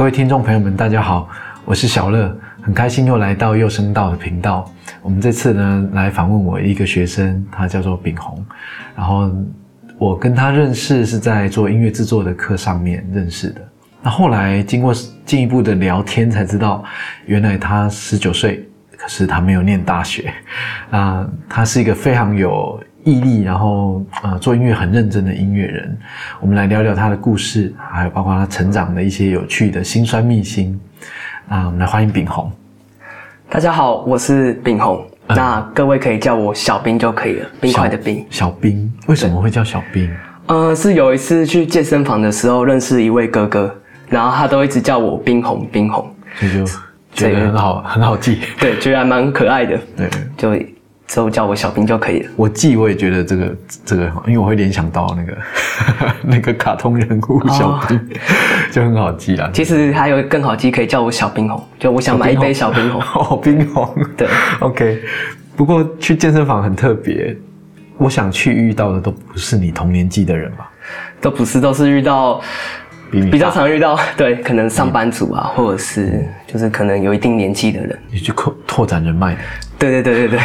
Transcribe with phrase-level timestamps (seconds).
[0.00, 1.28] 各位听众朋友们，大家好，
[1.62, 4.64] 我是小乐，很开心又来到幼声道的频道。
[5.02, 8.42] 我们这次呢来访问我一个学生，他叫做炳宏，
[8.96, 9.30] 然后
[9.98, 13.60] 我跟他认识是在做音乐制作的课上面认识的。
[14.00, 14.94] 那后来经过
[15.26, 16.82] 进一步的聊天，才知道
[17.26, 20.32] 原来他十九岁，可是他没有念大学。
[20.90, 25.98] 啊，他是一个非常有毅力，然后呃做音乐很认真的音乐人。
[26.40, 30.78] 我们来聊聊他的故事，还有包括他成长的一些有趣的辛酸秘辛。
[31.48, 32.50] 啊，我们来欢迎炳宏。
[33.48, 35.04] 大家好，我是炳宏。
[35.26, 38.24] 那各位可以叫我小兵就可以了，冰块的冰。
[38.30, 40.10] 小兵为什么会叫小兵？
[40.46, 43.74] 呃，是有一次去健身房的时候认识一位哥哥，
[44.08, 46.64] 然后他都一直叫我冰红冰红，所以就
[47.12, 48.40] 觉得很好很好记。
[48.58, 49.78] 对，觉得还蛮可爱的。
[49.96, 50.54] 对，就
[51.10, 52.30] 之后叫我小兵就可以了。
[52.36, 55.38] 我记我也觉得这个这个，因为我会联想到那个
[56.22, 58.00] 那个卡通人物小兵，
[58.70, 59.50] 就很好记啦。
[59.52, 61.60] 其实还有更好记，可以叫我小冰红。
[61.80, 63.02] 就我想买一杯小冰红。
[63.20, 63.92] 哦，冰红。
[64.16, 64.28] 对
[64.60, 65.02] ，OK。
[65.56, 67.36] 不过去健身房很特别，
[67.98, 70.70] 我想去遇到的都不是你同年纪的人吧？
[71.20, 72.40] 都不是，都是遇到
[73.10, 77.98] 比较常遇到，对，可能上班族啊，或者是就是可能有一定年纪的人。
[78.10, 79.36] 你去扩拓展人脉。
[79.78, 80.38] 对对对对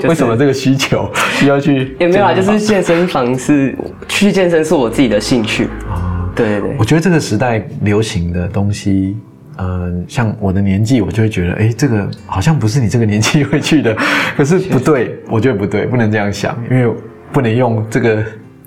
[0.00, 1.94] 对， 为什么这个需求需要去？
[2.00, 3.76] 也没有啊，就是健身房是
[4.08, 6.26] 去健身是我自己的兴趣啊。
[6.34, 9.18] 对对对，我觉得这个时代流行的东西，
[9.58, 13.94] 嗯，像我的年纪，我就会觉得，哎，这个好像不是你这个年纪会去的。
[14.34, 16.90] 可是不对，我觉得不对，不能这样想，因为
[17.30, 18.24] 不能用这个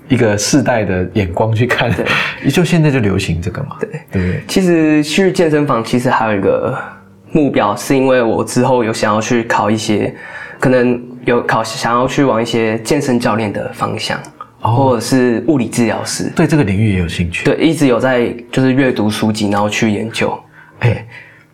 [0.08, 1.92] 一个世代的眼光去看。
[1.92, 2.06] 对，
[2.50, 3.76] 就现在就流行这个嘛。
[3.80, 4.42] 对对对。
[4.48, 6.76] 其实去健身房，其实还有一个。
[7.32, 10.14] 目标是因为我之后有想要去考一些，
[10.58, 14.18] 可能有考想要去往一些健身教练的方向，
[14.60, 17.44] 或者是物理治疗师，对这个领域也有兴趣。
[17.44, 20.38] 对，一直有在就是阅读书籍，然后去研究。
[20.78, 21.06] 哎，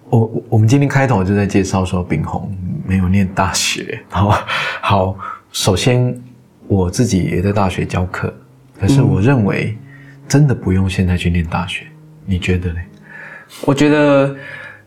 [0.09, 2.55] 我我们今天开头就在介绍说，炳宏
[2.87, 3.99] 没有念大学。
[4.11, 4.45] 好，
[4.83, 5.17] 好，
[5.51, 6.15] 首先
[6.69, 8.33] 我自己也在大学教课，
[8.83, 9.79] 可是我认为
[10.29, 11.87] 真的不用现在去念大学，
[12.27, 12.81] 你觉得呢？
[13.65, 14.37] 我觉得。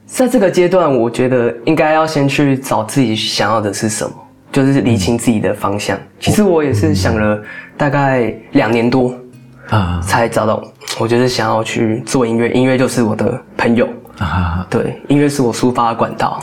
[0.07, 4.13] 在这个阶段，我觉得应该要先去找自己想要的是什么，
[4.51, 5.97] 就是理清自己的方向。
[6.19, 7.41] 其实我也是想了
[7.75, 9.17] 大概两年多
[9.69, 10.63] 啊，才找到。
[11.00, 13.89] 我就是想要去做音乐，音乐就是我的朋友
[14.19, 14.66] 啊。
[14.69, 16.39] 对，音乐是我抒发的管道。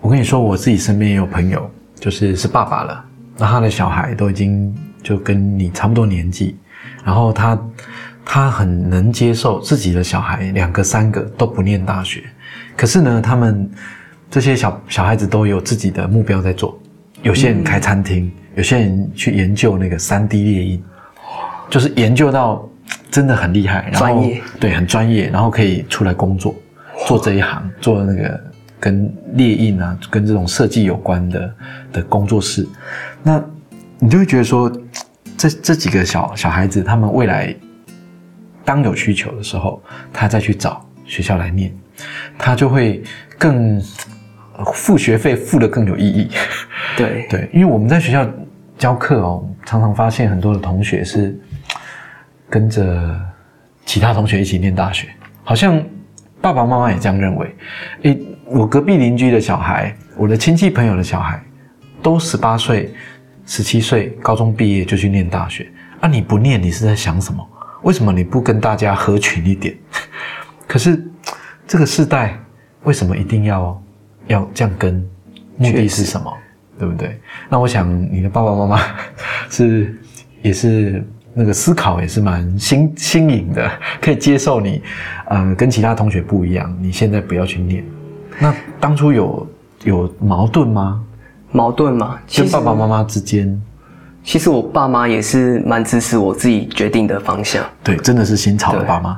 [0.00, 3.04] 我跟你说，我自己身边也有朋友，就是是爸爸了，
[3.36, 6.56] 那他的小孩都已经就跟你差不多年纪，
[7.04, 7.58] 然后他
[8.24, 12.24] 他很能接受自己的小孩两个三个都不念大学。
[12.76, 13.70] 可是呢，他们
[14.30, 16.76] 这些小小孩子都有自己的目标在做。
[17.22, 20.84] 有些人开餐厅，有些人去研究那个三 D 列印，
[21.70, 22.68] 就是研究到
[23.10, 26.54] 真的很厉害，专业对，很专业，然后可以出来工作，
[27.06, 28.40] 做这一行，做那个
[28.78, 31.54] 跟列印啊，跟这种设计有关的
[31.92, 32.68] 的工作室。
[33.22, 33.42] 那
[33.98, 34.70] 你就会觉得说，
[35.44, 37.54] 这这几个小小孩子，他们未来
[38.64, 41.70] 当有需求的时候，他再去找学校来念。
[42.38, 43.02] 他就会
[43.38, 43.78] 更
[44.72, 46.30] 付学费付的更有意义，
[46.96, 48.26] 对 对，因为我们在学校
[48.78, 51.38] 教课哦，常常发现很多的同学是
[52.48, 53.14] 跟着
[53.84, 55.08] 其他同学一起念大学，
[55.44, 55.80] 好像
[56.40, 57.54] 爸爸妈妈也这样认为。
[58.02, 61.38] 诶，我隔壁邻居的小孩，我的亲戚朋友的小孩，
[62.02, 62.92] 都十八岁、
[63.46, 65.66] 十七岁，高中毕业就去念大学。
[66.00, 67.46] 啊，你不念，你是在想什么？
[67.82, 69.76] 为什么你不跟大家合群一点？
[70.68, 71.02] 可是。
[71.66, 72.38] 这个世代
[72.82, 73.82] 为什么一定要
[74.26, 75.02] 要这样跟？
[75.56, 76.30] 目的是什么？
[76.78, 77.18] 对不对？
[77.48, 78.80] 那我想你的爸爸妈妈
[79.48, 79.98] 是
[80.42, 84.82] 也是那个思考也是蛮新新颖的，可以接受你，
[85.24, 86.76] 呃，跟其他同学不一样。
[86.82, 87.82] 你现在不要去念。
[88.38, 89.48] 那当初有
[89.84, 91.02] 有矛盾吗？
[91.54, 92.18] 矛盾吗？
[92.34, 93.62] 跟爸爸妈妈之间？
[94.24, 97.64] 其实我爸妈也是蛮支持我自己决定的方向。
[97.84, 99.16] 对，真的是新潮的爸妈。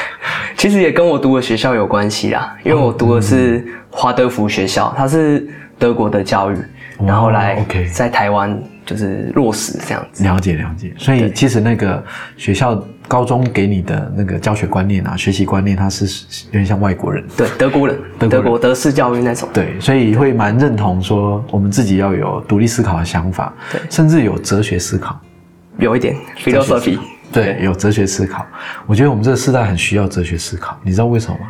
[0.58, 5.48] 其实也跟我读的学校有关系啦，因为我读的是华德福学校，它是
[5.78, 6.58] 德国的教育，
[7.06, 10.24] 然后来在台湾就是落实这样子。
[10.24, 12.02] 了解了解，所以其实那个
[12.36, 16.04] 学校高中给你的那个教学观念啊、学习观念，它是
[16.46, 17.96] 有点像外国人，对德国人，
[18.28, 19.48] 德国德式教育那种。
[19.52, 25.20] 对，所以会蛮认同说我们自己要有独立思考的想法，对，甚至有哲学思考，
[25.78, 26.98] 有一点 philosophy。
[27.30, 28.44] 对，有哲学思考。
[28.86, 31.46] 我觉得我们这个时代很需要哲学思考，你知道为什么吗？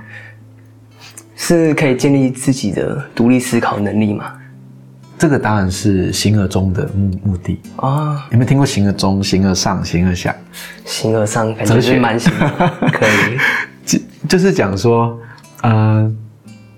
[1.36, 4.31] 是可以建立自己的独立思考能力吗？
[5.20, 8.26] 这个当然是形而中的目目的啊。
[8.31, 10.34] 有没有听过形而中、形而上、形而下？
[10.87, 12.32] 形而上感觉是蛮行，
[12.90, 13.38] 可以。
[13.84, 15.19] 就就是讲说，
[15.61, 16.11] 呃，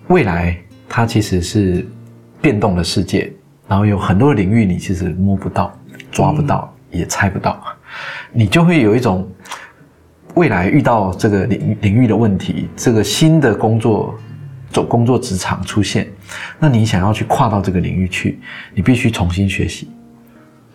[0.08, 0.58] 未来
[0.88, 1.86] 它其实是
[2.40, 3.32] 变动的世界，
[3.68, 5.72] 然后有很多的领域你其实摸不到、
[6.10, 7.62] 抓不到、也猜不到，
[8.32, 9.30] 你就会有一种
[10.34, 14.18] 未来遇到这个领领域的问题，这个新的工作
[14.72, 16.08] 走工作职场出现，
[16.58, 18.40] 那你想要去跨到这个领域去，
[18.74, 19.88] 你必须重新学习，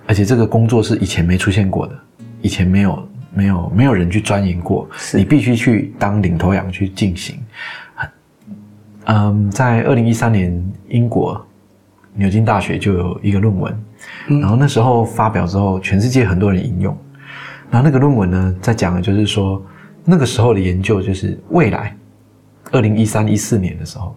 [0.05, 1.99] 而且这个工作是以前没出现过的，
[2.41, 3.07] 以前没有。
[3.33, 7.37] 没有没有人去钻研过，你必须去当领头羊去进行。
[9.05, 11.45] 嗯，在二零一三年，英国
[12.15, 13.79] 牛津大学就有一个论文，
[14.27, 16.97] 然后那时候发表之后，全世界很多人引用。
[17.69, 19.63] 然后那个论文呢，在讲的就是说，
[20.03, 21.95] 那个时候的研究就是未来，
[22.71, 24.15] 二零一三一四年的时候，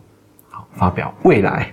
[0.50, 1.72] 好发表未来，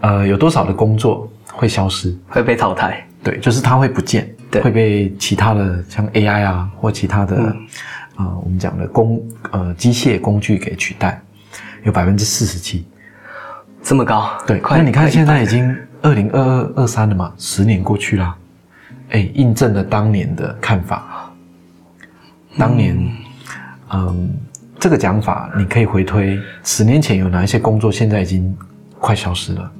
[0.00, 3.06] 呃，有多少的工作会消失，会被淘汰？
[3.22, 4.28] 对，就是它会不见。
[4.62, 7.54] 会被其他的像 AI 啊或其他的
[8.16, 11.20] 啊我们讲的工呃机械工具给取代，
[11.82, 12.86] 有百分之四十七，
[13.82, 14.32] 这么高？
[14.46, 18.34] 对，那你看现在已经二零二二二三了嘛，十年过去了，
[19.10, 21.30] 哎，印证了当年的看法。
[22.56, 22.96] 当年，
[23.92, 24.34] 嗯，
[24.80, 28.56] 这个讲法你可以回推十年前有哪一些工作现在已经
[28.98, 29.72] 快消失了？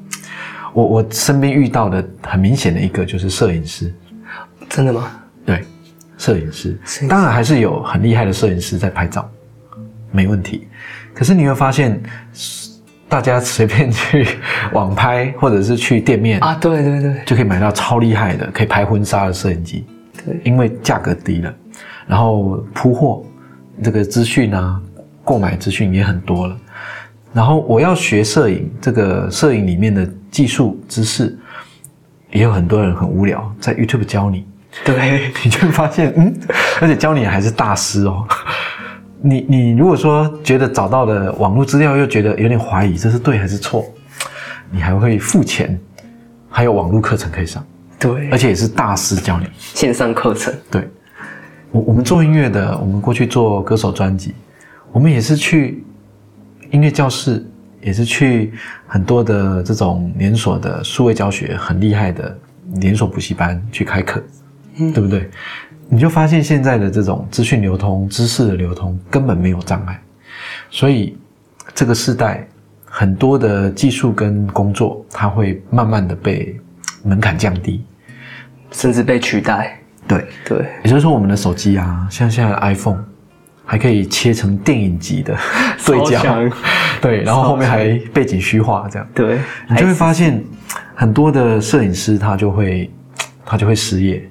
[0.72, 3.92] 我我身边遇到的很明显的一个就是摄影师。
[4.68, 5.10] 真的吗？
[5.46, 5.64] 对，
[6.18, 6.78] 摄影师，
[7.08, 9.26] 当然还是有很厉害的摄影师在拍照，
[10.10, 10.68] 没问题。
[11.14, 11.98] 可是你会发现，
[13.08, 14.26] 大家随便去
[14.74, 19.86] 网拍，或者是去店面啊，对对对，就可以买到超厉害的可以拍婚纱的摄影机。
[20.24, 21.54] 对，因为价格低了，
[22.06, 23.24] 然后铺货
[23.82, 24.78] 这个资讯啊，
[25.28, 26.56] 购买资讯也很多了。
[27.34, 31.38] 然后我要学摄影，这个摄影里面的技术知识，
[32.30, 34.46] 也有很多人很无聊，在 YouTube 教你。
[34.86, 36.34] 对， 你就会发现，嗯，
[36.80, 38.26] 而且教你还是大师哦。
[39.20, 43.84] 你你如果说觉得找到了网络资料，又觉得有点怀疑这是对还是错，
[44.70, 45.78] 你还会付钱，
[46.48, 47.62] 还有网络课程可以上。
[47.98, 50.54] 对，而且也是大师教你线上课程。
[50.70, 50.88] 对，
[51.72, 54.34] 我我们做音乐的，我们过去做歌手专辑，
[54.92, 55.84] 我们也是去
[56.70, 57.44] 音乐教室，
[57.80, 58.52] 也是去
[58.86, 62.38] 很多的这种连锁的数位教学很厉害的
[62.76, 64.22] 连锁补习班去开课。
[64.94, 65.28] 对不对？
[65.88, 70.00] 你就发现现在的这种资讯流通、知识的流通根本没有障碍，
[70.70, 71.18] 所以
[71.74, 72.46] 这个时代
[72.84, 76.56] 很多的技术跟工作，它会慢慢的被
[77.02, 77.84] 门槛降低，
[78.70, 79.76] 甚至被取代。
[80.06, 83.04] 对对，也就是说，我们的手机啊，像现在的 iPhone，
[83.70, 85.36] 还可以切成电影级的
[85.84, 86.22] 对焦，
[87.02, 89.06] 对，然后后面还背景虚化这样。
[89.14, 89.38] 对，
[89.68, 90.42] 你就会发现
[90.94, 92.90] 很多的摄影师他就会
[93.44, 94.26] 他就会失业。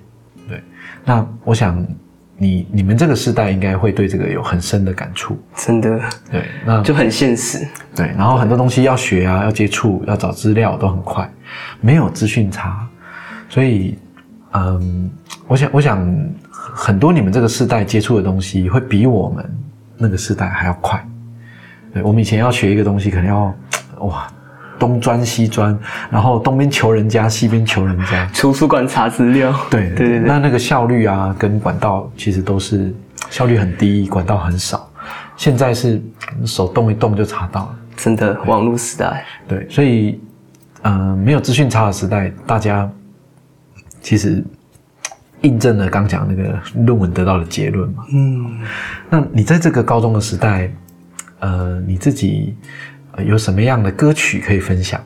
[0.50, 0.60] 对
[1.06, 1.86] 那我想，
[2.36, 6.00] 你你们这个时代应该会对这个有很深的感触，真的。
[6.31, 7.63] 对，那就很现实。
[7.95, 11.31] 对，然后很多东西要学啊，要接触，要找资料都很快，
[11.80, 12.88] 没有资讯差，
[13.50, 13.98] 所以，
[14.54, 15.12] 嗯，
[15.48, 16.07] 我想，我想
[16.77, 19.44] 很多你们这个时代接触的东西会比我们
[19.97, 21.03] 那个时代还要快。
[21.91, 23.53] 对，我们以前要学一个东西，可能要
[24.05, 24.27] 哇。
[24.79, 25.75] 东钻西钻，
[26.07, 28.29] 然后东边求人家，西边求人家。
[28.31, 29.51] 图书馆查资料。
[29.72, 30.19] 对对对。
[30.19, 32.93] 那那个效率啊，跟管道其实都是
[33.31, 34.88] 效率很低，管道很少。
[35.36, 36.00] 现在是
[36.46, 37.75] 手动一动就查到了。
[37.96, 39.25] 真的，网络时代。
[39.48, 40.22] 对，所以，
[40.84, 42.88] 嗯，没有资讯差的时代，大家
[44.00, 44.46] 其实
[45.41, 48.03] 印证了刚讲那个论文得到的结论嘛。
[48.13, 48.60] 嗯。
[49.10, 50.72] 那你在这个高中的时代，
[51.39, 52.56] 呃，你自己。
[53.25, 55.01] 有什么样的歌曲可以分享？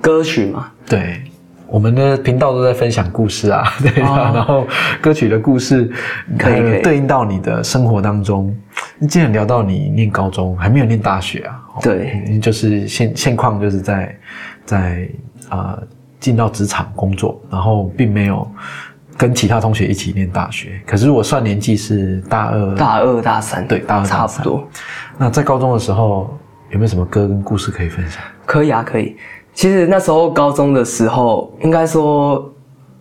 [0.00, 0.70] 歌曲嘛？
[0.86, 1.20] 对，
[1.66, 4.32] 我们的频道都在分享故事啊， 对啊。
[4.32, 4.66] 然后
[4.98, 5.92] 歌曲的故事
[6.38, 8.56] 可以对应到你的生活当中。
[8.98, 11.60] 你既然聊到你念高中，还没有念大学啊？
[11.82, 14.18] 对，就是现现况就是在
[14.64, 15.06] 在
[15.50, 15.78] 啊
[16.18, 18.50] 进到职场工作，然后并没有
[19.18, 20.80] 跟其他同学一起念大学。
[20.86, 24.66] 可是我算年纪是大二、大二、大三，对，大二差不多。
[25.18, 26.34] 那在高中的时候。
[26.70, 28.22] 有没有什么歌跟故事可以分享？
[28.44, 29.16] 可以啊，可以。
[29.54, 32.54] 其实那时候高中的时候，应该说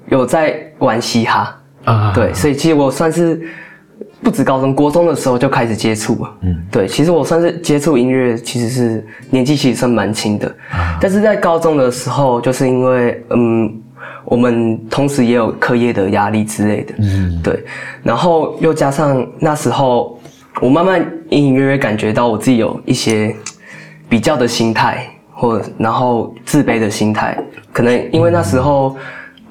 [0.08, 3.46] 有在玩嘻哈啊，对，所以其实我算是
[4.24, 6.34] 不止高中，国中的时候就开始接触了。
[6.44, 10.50] 嗯，对，其实我算是接触音乐，其实是年纪其实算蛮轻的。
[11.02, 13.82] 但是在高中的时候，就是因为嗯，
[14.28, 17.64] 我们同时也有课业的压力之类的，嗯，对，
[18.04, 20.20] 然后又加上那时候
[20.62, 23.36] 我慢慢隐隐约约感觉到我自己有一些。
[24.10, 27.38] 比较的心态，或然后自卑的心态，
[27.74, 28.96] 可能因为那时候，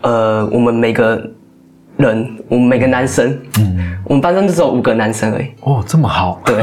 [0.01, 1.31] 呃，我们每个
[1.99, 5.49] 人，我们每个男生，嗯，我们班上就只有五个男生而已。
[5.61, 6.41] 哦，这么好。
[6.43, 6.57] 对，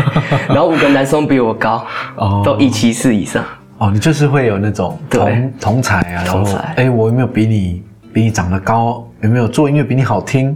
[0.48, 3.46] 然后五个男生比我高，哦，都一七四以上。
[3.78, 6.58] 哦，你就是会有那种同同才啊，同才。
[6.78, 9.06] 哎，我有没有比你比你长得高？
[9.22, 10.56] 有没有做音乐比你好听？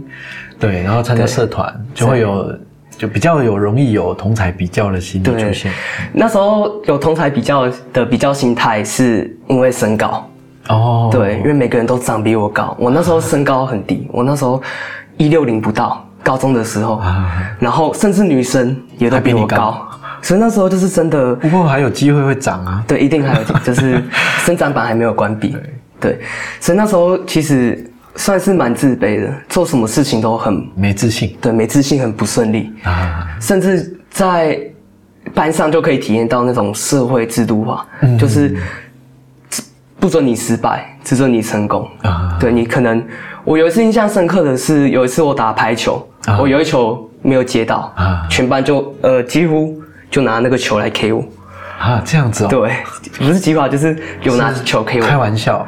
[0.58, 2.56] 对，然后参加社团就会有，
[2.96, 5.72] 就比较有容易有同才比较的心理出现。
[6.12, 10.28] 那时候有同才比较的比较心态，是因为身高。
[10.68, 14.62] 哦，对，因为每个人都长比我高，我那时候身高很低，我那时候
[15.16, 17.00] 一六零不到，高中的时候，
[17.58, 19.84] 然后甚至女生也都比我高。
[20.20, 22.84] 所以那时候就是真的，不过还有机会会长啊。
[22.88, 24.02] 对，一定还有，就是
[24.44, 25.56] 生长板还没有关闭。
[26.00, 26.18] 对，
[26.60, 31.36] 所以那时候其实算是蛮自卑的，做什么事情都很没自信。
[31.40, 33.26] 对，没自信，很不顺利啊。
[33.40, 34.60] 甚至在
[35.34, 37.86] 班上就可以体验到那种社会制度化，
[38.18, 38.56] 就是
[40.00, 42.36] 不准你失败，只准你成功啊。
[42.40, 43.04] 对你可能，
[43.44, 46.06] 我有一次印象深刻的是，有一次我打排球，
[46.40, 49.80] 我有一球没有接到啊，全班就呃几乎。
[50.10, 51.22] 就拿那个球来 K 我，
[51.78, 52.72] 啊，这样子哦，对，
[53.18, 55.66] 不是击垮，就是有拿球可以，开玩笑，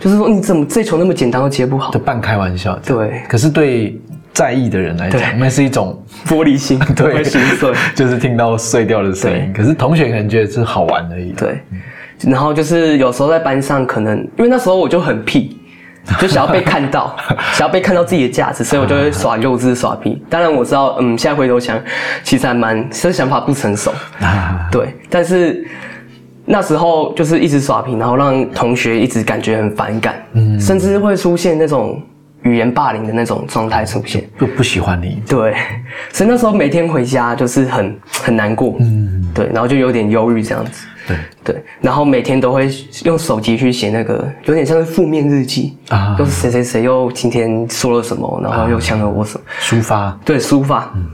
[0.00, 3.22] 就是说你怎么这球那么简单都接不好，就半开玩笑，对。
[3.28, 3.96] 可是对
[4.32, 9.52] 在意的人来讲，那是一种 玻璃心，对，心碎， 就是听到碎掉的声音。
[9.54, 11.60] 可是同学可能觉得是好玩而已，对。
[12.26, 15.58] 然后就是有时候在班上，可能因为那时候我就很屁。
[16.20, 17.16] 就想要被看到，
[17.54, 20.22] 想要被看到自己的价值，所以我就会 耍幼稚、耍皮。
[20.28, 21.80] 当然我知道，嗯，现在回头想，
[22.24, 23.92] 其实还蛮，这想法不成熟。
[24.70, 25.64] 对，但是
[26.44, 32.02] 那时候就是一直耍皮，然后让同学一直感觉很反感，嗯，甚至会出现那种
[32.42, 35.22] 语言霸凌的那种状态出现，就不喜欢你。
[35.28, 35.54] 对，
[36.12, 40.86] 所以那时候每天回家就是很很难过，嗯，对，然后就有点忧郁这样子。
[41.06, 41.16] 对。
[41.44, 42.70] 对，然后每天都会
[43.04, 50.88] 用手机去写那个，有点像是负面日记啊，都是谁谁谁又今天说了什么，然后又抢了我什么，抒发，对，抒发。
[50.94, 51.04] 嗯，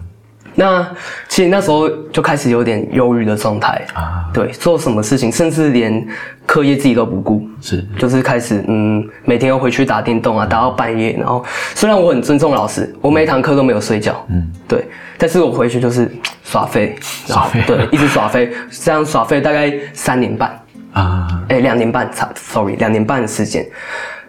[0.55, 0.87] 那
[1.29, 3.83] 其实那时候就开始有点忧郁的状态。
[3.95, 6.07] 啊，对，做什么事情，甚至连
[6.45, 11.43] 课业自己都不顾，是，就是开始嗯，每天要回去打电动啊，打到半夜，然后
[11.75, 16.15] 虽然我很尊重老师，我每一堂课都没有睡觉，嗯，对，但是我回去就是。
[16.49, 16.97] 耍废，
[17.29, 20.59] 耍废，对，一直耍废，这样耍废大概三年半。
[20.95, 23.65] 啊，哎，两年半，差，sorry，两年半的时间。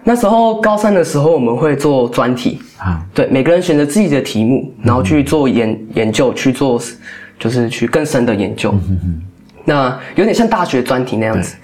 [0.04, 2.62] 那时候高三的时候，我们会做专题。
[2.78, 6.80] 啊，对，每个人选择自己的题目，然后去做研研究，去做
[7.40, 8.74] 就是去更深的研究。
[9.64, 11.56] 那有点像大学专题那样子。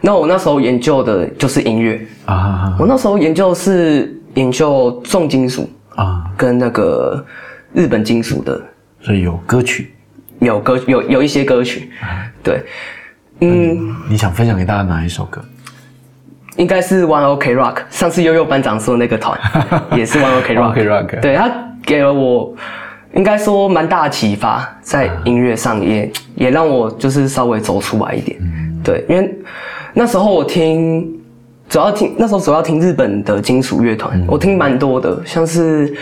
[0.00, 2.00] 那我那时候研究的就是音乐。
[2.26, 7.24] 啊，我那时候研究是研究重金属啊，跟那个
[7.72, 8.62] 日本金属的，
[9.00, 9.93] 所以有歌曲。
[10.44, 11.90] 有歌有有一些歌曲，
[12.42, 12.62] 对，
[13.40, 15.44] 嗯，你想分享给大家哪一首歌？
[16.56, 19.38] 应该是 One OK Rock，上次悠悠班长说那个团
[19.96, 21.50] 也是 One OK Rock，对他
[21.84, 22.54] 给了我
[23.14, 28.38] 应该说蛮大的启发，在音乐上也也让我就是稍微走出来一点，
[28.84, 29.34] 对，因为
[29.92, 31.12] 那时候我听
[31.68, 35.94] 主要听那时候主要听日本的金属乐团，我听蛮多的，像是。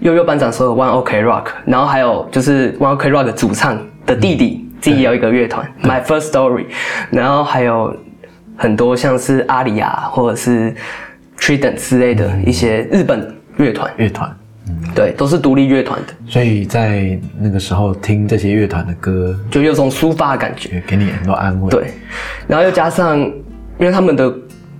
[0.00, 6.66] 悠悠班长所有 One OK Rock，然后还有就是 One OK Rock 的主唱的弟弟自己有一个乐团 My First Story，
[7.10, 7.96] 然后还有
[8.56, 10.74] 很多像是阿里亚或者是
[11.38, 14.36] Trident 之类的一些日本乐团，乐团，
[14.94, 16.12] 对，都是独立乐团的。
[16.26, 21.70] 所以在那个时候听这些乐团的歌，就有种抒发的感觉，给你很多安慰。
[21.70, 21.94] 对，
[22.46, 24.32] 然后又加上因为他们的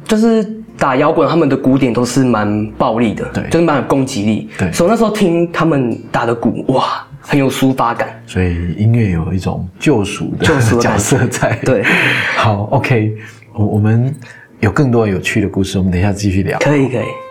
[0.04, 0.55] 就是。
[0.78, 4.48] 打摇滚，他们的鼓点都是蛮暴力的，对，就是蛮有攻击力。
[4.58, 8.08] 对，所以那时候听他们打的鼓，哇，很有抒发感。
[8.26, 11.58] 所以音乐有一种救赎的救赎角色在。
[11.64, 11.82] 对，
[12.36, 13.12] 好，OK，
[13.52, 14.14] 我我们
[14.60, 16.58] 有更多有趣的故事，我们等一下继续聊。
[16.58, 17.25] 可以，可以。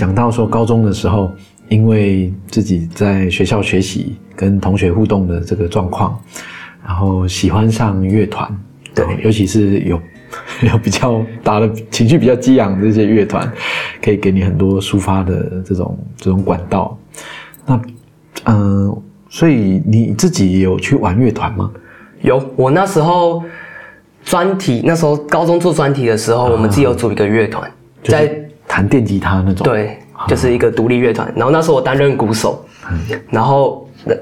[0.00, 1.30] 讲到说高中的时候，
[1.68, 6.18] 因为自己在学校学习跟同学互动的这个状况，
[6.82, 8.50] 然后喜欢上乐团，
[8.94, 10.00] 对，尤其是有
[10.72, 13.46] 有比较打的情绪比较激昂的这些乐团，
[14.02, 16.98] 可以给你很多抒发的这种这种管道。
[17.66, 17.78] 那
[18.44, 21.70] 嗯，所以你自己有去玩乐团吗？
[22.22, 23.44] 有，我那时候
[24.24, 27.70] 专题，那时候高中做专题的时候，我们自己有组一个乐团，
[28.04, 28.39] 在。
[28.70, 29.98] 弹电吉他那种。，对，
[30.28, 31.30] 就是一个独立乐团。
[31.34, 32.64] 然后那时候我担任鼓手，
[33.28, 34.14] 然后呃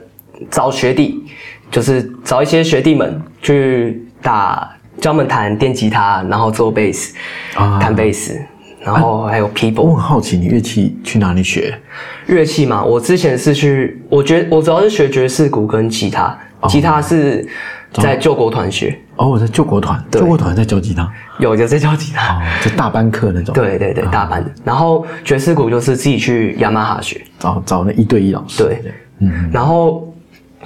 [0.51, 1.23] 找学弟，
[1.71, 7.15] 就是找一些学弟们去打，教他们弹电吉他，然后做贝斯，
[7.57, 8.41] 啊弹贝斯，
[8.81, 11.79] 然后还有我 keyboard 很好奇，你乐器去哪里学？
[12.27, 12.83] 乐器嘛。
[12.83, 16.39] 我之前是去，我觉我主要是学爵士鼓跟吉他，
[16.69, 17.47] 吉他是
[17.95, 22.37] 在救国团学，哦，我在救国团，救国团在教吉他，有有在教吉他。
[22.37, 23.53] 哦，就大班课那种。
[23.57, 24.45] 对对对，大班。
[24.45, 24.51] 的。
[24.63, 28.63] 然后爵士鼓就是自己去雅马哈学，找找那一对一老师。
[28.63, 28.83] 对，
[29.21, 29.51] 嗯。
[29.53, 30.13] 然后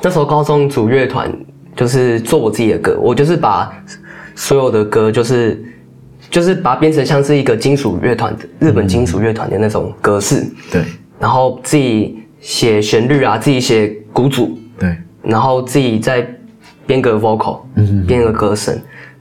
[0.02, 1.32] 那时候高中组乐团，
[1.76, 3.72] 就是做我自己的歌，我就是把
[4.34, 5.64] 所有的歌，就是
[6.28, 10.82] 就是把它编成像是一个金属乐团的日本金属乐团的那种格式，对。
[11.20, 14.96] 然后自己写旋律啊，自己写鼓组，对。
[15.22, 16.28] 然后自己再
[16.92, 18.78] 编个 vocal，嗯，编个歌声，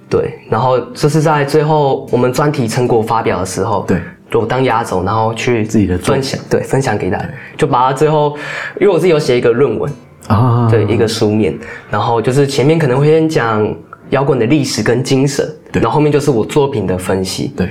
[0.09, 8.35] 对，然后这是在最后我们专题成果发表的时候，对，就当压轴，然后去自己的作分享，对，分享给大家，就把它最后，
[8.81, 9.89] 因为我自己有写一个论文，
[10.27, 11.57] 啊，对，一个书面，
[11.89, 13.73] 然后就是前面可能会先讲
[14.09, 15.81] 摇滚的历史跟精神，对。
[15.81, 17.69] 然后后面就是我作品的分析，对，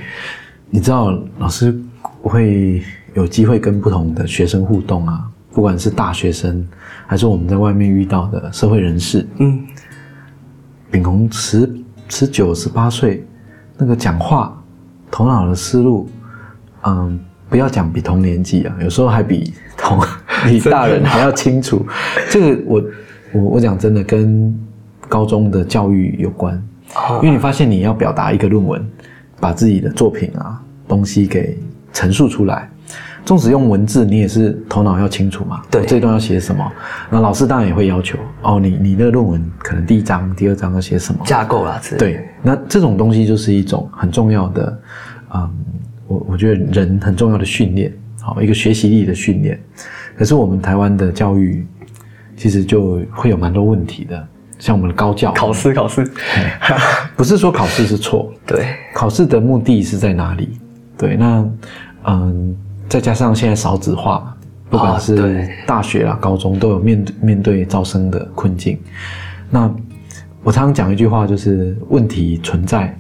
[0.70, 1.78] 你知道老师
[2.22, 5.20] 会有机会跟不同的学生互动啊，
[5.52, 6.66] 不管是大学生，
[7.06, 9.26] 还是我们在外面遇到的社会人士。
[9.40, 9.62] 嗯，
[10.90, 11.70] 秉宏十
[12.08, 13.24] 十九十八岁，
[13.78, 14.60] 那个讲话
[15.10, 16.08] 头脑的思路，
[16.82, 17.18] 嗯，
[17.48, 20.00] 不要讲比同年纪啊，有时候还比同
[20.44, 21.86] 比大人还要清楚。
[22.28, 22.84] 这个我
[23.32, 24.52] 我我讲真的跟
[25.08, 26.60] 高中的教育有关，
[27.22, 28.84] 因为你发现你要表达一个论文，
[29.38, 31.56] 把自己的作品啊东西给
[31.92, 32.68] 陈述出来。
[33.22, 35.60] 纵使用文字，你也是头脑要清楚嘛。
[35.70, 36.72] 对这段要写什么？
[37.10, 41.20] 那老师当然也会要求哦，你你那个论文可能第一章、第二章要写什么？
[41.26, 44.80] 架构啦，之类的，对，那这种东西就是一种很重要的，
[45.34, 45.50] 嗯，
[46.06, 49.60] 我我觉得人很重要的训练，好一个学习力的训练。
[50.16, 51.66] 可是我们台湾的教育
[52.36, 56.10] 其实就会有蛮多问题的，像我们的高教，考试考试，
[57.16, 60.58] 不是说考试是错， 对，考试的目的是在哪里？
[60.96, 61.46] 对，那
[62.04, 62.56] 嗯，
[62.88, 64.36] 再加上现在少子化嘛，
[64.70, 68.78] 不管啊是大学啦、高中都有面对面对招生的困境。
[69.50, 69.68] 那
[70.44, 72.96] 我常常讲一句话，就是问题存在，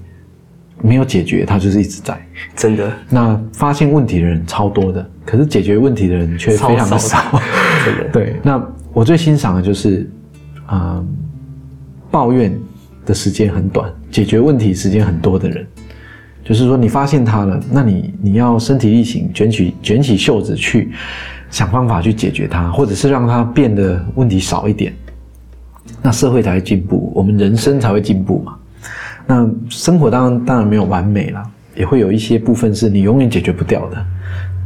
[0.82, 2.20] 没有解决，它就是一直在。
[2.56, 7.40] 真的那发现问题的人超多的，可是解决问题的人却非常的超少。
[7.86, 8.60] 真的，对，那
[8.92, 10.10] 我最欣赏的就是，
[10.70, 11.06] 嗯，
[12.10, 12.52] 抱怨
[13.06, 15.66] 的时间很短，解决问题时间很多的人。
[16.42, 20.90] 就是说，你发现他了，那你你要身体力行，卷起卷起袖子去
[21.50, 24.94] 想方法去解决它，或者是让它变得问题少一点，
[26.00, 28.56] 那社会才会进步，我们人生才会进步嘛。
[29.26, 31.42] 那生活当然当然没有完美了，
[31.76, 34.06] 也会有一些部分是你永远解决不掉的，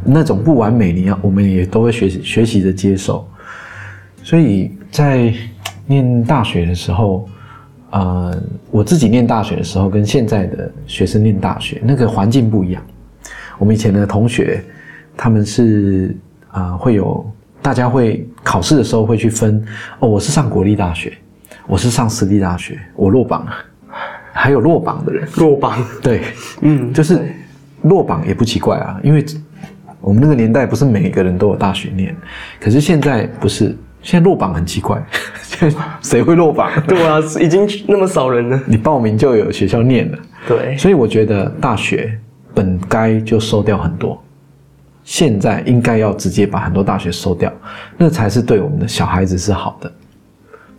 [0.04, 3.26] 那种不完美，你要我们也都会学习学习着接受。
[4.22, 5.34] 所以在
[5.86, 7.28] 念大学的时候，
[7.90, 12.82] 呃，我自己念大学的时候，跟现在的学生念大学那个环境不一样。
[13.58, 14.64] 我们以前的同学，
[15.16, 16.16] 他们是
[16.54, 17.24] 啊、呃会有
[17.60, 19.62] 大家会考试的时候会去分
[19.98, 21.12] 哦，我是上国立大学，
[21.66, 23.52] 我是上私立大学，我落榜了，
[24.32, 26.22] 还有落榜的人，落榜， 对，
[26.60, 27.20] 嗯，就是
[27.82, 29.24] 落榜也不奇怪啊，因为
[30.00, 32.14] 我们那个年代不是每个人都有大学念，
[32.60, 35.02] 可是现在不是，现在落榜很奇怪，
[35.42, 36.70] 现在谁会落榜？
[36.86, 42.16] 对啊，已经那么少人了，你报名就有学校念了，对，所以我觉得大学
[42.52, 44.22] 本该就收掉很多，
[45.04, 47.52] 现在应该要直接把很多大学收掉，
[47.98, 49.92] 那才是对我们的小孩子是好的，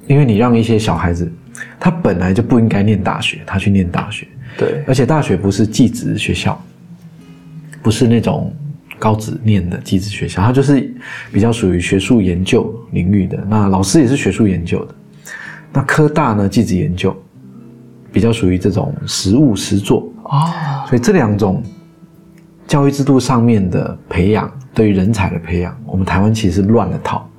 [0.08, 1.32] 因为你让一些小孩子，
[1.80, 6.60] 他本来就不应该念大学，他去念大学，对，而且大学不是寄职学校，
[7.84, 8.52] 不是那种
[8.98, 10.92] 高职念的寄职学校，它就是
[11.32, 13.38] 比较属于学术研究领域的。
[13.48, 14.96] 那老师也是学术研究的。
[15.72, 17.16] 那科大呢，技职研究
[18.12, 20.12] 比较属于这种实务实作。
[20.24, 20.50] 哦，
[20.88, 21.62] 所以这两种
[22.68, 27.30] 教育制度上面的培养，对于人才的培养，我们台湾其实是乱了套，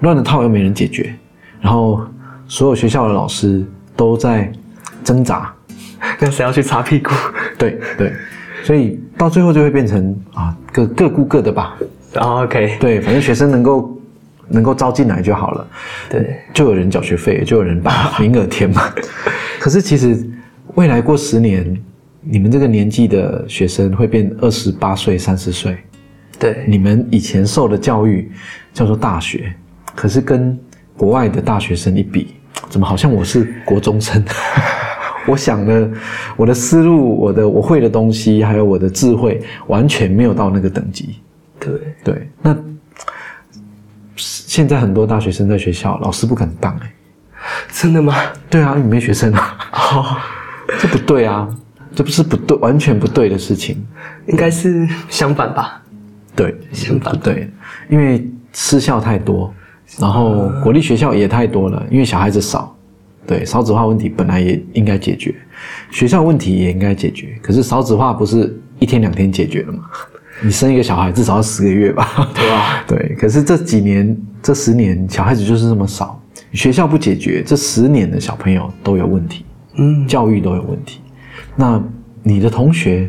[0.00, 1.14] 乱了套又没人解决，
[1.60, 2.00] 然后
[2.48, 3.64] 所有学校的老师
[3.94, 4.50] 都在
[5.04, 5.52] 挣扎，
[6.18, 7.10] 那谁要去擦屁股？
[7.58, 8.12] 对对，
[8.64, 11.76] 所以到最后就会变成啊，各各顾各的吧。
[12.14, 14.00] 哦，OK，对，反正学生能够
[14.48, 15.66] 能够招进来就好了，
[16.08, 18.92] 对，就有人缴学费，就有人把名额填满。
[19.60, 20.18] 可是其实
[20.74, 21.80] 未来过十年，
[22.22, 25.78] 你们这个年纪的学生会变二十八岁、三十岁，
[26.38, 28.30] 对，你们以前受的教育
[28.72, 29.52] 叫做大学，
[29.94, 30.58] 可是跟
[30.96, 32.34] 国外的大学生一比，
[32.68, 34.22] 怎么好像我是国中生？
[35.26, 35.90] 我想的，
[36.36, 41.16] 我的思路，我的我会的东西，还有我的智慧，完全没有到那个等级。
[41.58, 42.56] 对，对，那
[44.16, 46.92] 现在很多大学生在学校，老师不敢当哎、
[47.70, 48.14] 真的吗？
[48.48, 50.16] 对啊，你没学生啊，哦，
[50.78, 51.48] 这不对啊，
[51.94, 53.76] 这不是不对，完全不对的事情。
[54.26, 55.82] 应该是相反吧？
[56.36, 57.50] 对，相反不对，
[57.88, 59.52] 因为私校太多，
[59.98, 62.76] 然后国立学校也太多了，因为小孩子少，
[63.26, 65.34] 对，少子化问题本来也应该解决，
[65.90, 69.84] 学校问题也应该解决，可是少子化不是一天两天解决的吗？
[70.42, 72.30] 你生一个小孩至少要十个月吧？
[72.34, 72.84] 对吧？
[72.88, 76.18] 对，可是这几年、这十年，小孩子就是这么少，
[76.52, 79.44] 学校不解决，这十年的小朋友都有问题，
[79.76, 81.00] 嗯，教育都有问题。
[81.60, 81.78] 那
[82.22, 83.06] 你的同学，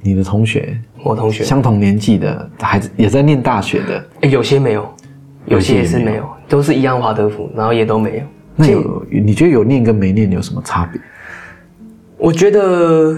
[0.00, 4.92] 你的同学，我同学，相同年纪的孩子也在念大学的，诶有些没有，
[5.46, 8.24] 有些也是没没有，都是一样华德福，然后也都没有。
[8.56, 11.00] 那有你觉得有念跟没念有什么差别？
[12.18, 13.16] 我觉得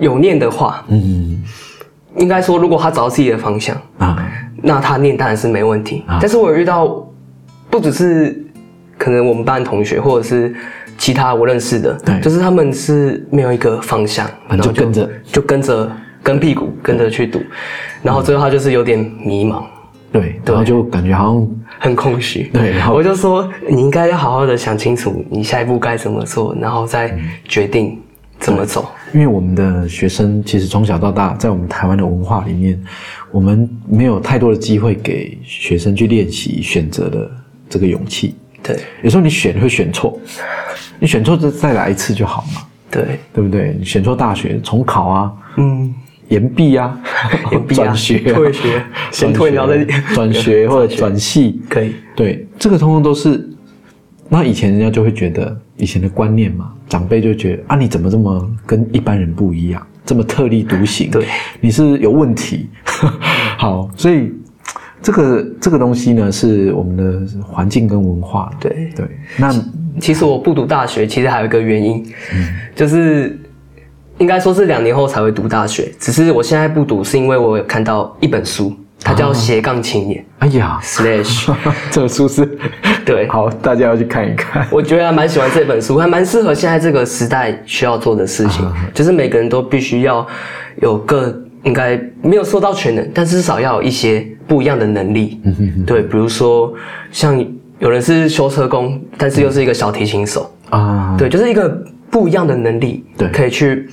[0.00, 1.40] 有念的话，嗯。
[2.16, 4.28] 应该说如果他找到自己的方向，啊，
[4.60, 6.02] 那他念当然是没问题。
[6.08, 6.18] 啊。
[6.20, 7.08] 但是我有遇到，
[7.70, 8.44] 不只是
[8.98, 10.52] 可能我们班同学，或者是
[11.00, 12.20] 其他我认识的，对。
[12.20, 15.10] 就是他们是没有一个方向，然后就跟着。
[15.32, 15.90] 就跟着
[16.22, 17.40] 跟屁股跟着去读，
[18.02, 19.64] 然后最后他就是有点迷茫，
[20.12, 22.42] 对，然后就感觉好像很空虚。
[22.52, 27.16] 对然后我就说你应该要好好的想清楚你下一步该怎么做，然后再
[27.48, 27.98] 决定
[28.38, 28.86] 怎么走。
[29.14, 32.78] 因为我们的学生其实从小到大，在我们台湾的文化里面，
[33.32, 37.30] 我们没有太多的机会给学生去练习选择的
[37.68, 38.34] 这个勇气。
[38.62, 40.18] 对有时候你选会选错，
[40.98, 43.74] 你选错就再来一次就好嘛，对，对不对？
[43.78, 45.94] 你选错大学重考啊，嗯，
[46.28, 46.98] 延毕啊，
[47.52, 51.94] 延毕啊转学、啊、退学先退然后再 转学 或者转系，可以。
[52.14, 53.48] 对，这个通通都是。
[54.32, 61.10] 那以前人家就会觉得以前的观念嘛，长辈就觉得啊，你怎么这么跟一般人不一样，这么特立独行？
[61.10, 61.26] 对，
[61.60, 62.68] 你是有问题。
[63.58, 64.30] 好，所以
[65.02, 68.50] 这个这个东西呢，是我们的环境跟文化。
[68.60, 69.06] 对对，
[69.38, 69.54] 那
[70.00, 73.38] 其实我不读大学，其实还有一个原因，嗯就是
[74.18, 75.90] 应该说是两年后才会读大学。
[75.98, 81.50] 只是我现在不读，是因为我有看到一本书，它叫《斜杠青年哎呀》slash。
[81.90, 82.58] 这本书是
[83.06, 84.66] 对，好，大家要去看一看。
[84.70, 90.26] 我觉得还蛮喜欢这本书，还蛮适合现在这个时代需要做的事情，啊就是每个人都必须要
[90.82, 95.40] 有个应该没有说到全能，但至少要有一些不一样的能力。
[95.44, 95.84] 嗯哼哼。
[95.84, 96.72] 对，比如说
[97.12, 97.44] 像
[97.78, 101.68] 有人是修车工，但是又是一个小提琴手，啊，对，就是一个
[102.10, 103.28] 不一样的能力，对。
[103.28, 103.88] 可以去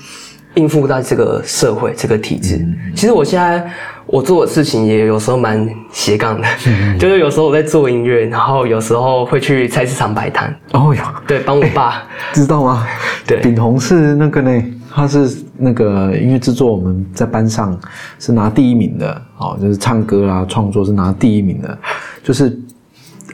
[0.55, 2.57] 应付到这个社会这个体制。
[2.57, 3.63] 嗯其实我现在
[4.07, 6.97] 我做的事情也有时候蛮斜杠的，嗯。
[6.97, 12.03] 就是有时候我在做音乐，然后有时候会去菜市场摆摊，哦哟，对，帮我爸。
[12.33, 12.87] 知道吗？
[13.27, 13.39] 对。
[13.41, 17.77] 炳宏是那个呢，他是那个音乐制作，我们在班上
[18.19, 21.77] 是拿第一名的，哦，就是唱歌啊、创作是拿第一名的，
[22.23, 22.59] 就是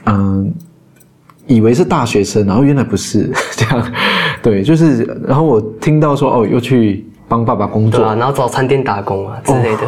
[0.06, 0.52] 嗯、
[1.46, 3.92] 以为是大学生，然后原来不是 这样，
[4.42, 9.80] 对，就是，然后我听到说哦，又去帮爸爸工作，对啊，然后早餐店打工啊之类的，